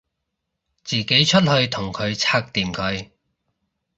[0.83, 3.11] 自己出去同佢拆掂佢